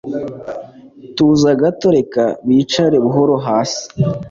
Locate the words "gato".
1.61-1.87